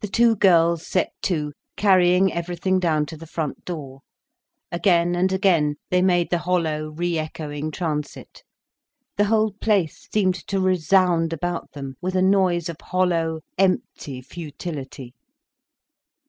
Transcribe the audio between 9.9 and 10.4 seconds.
seemed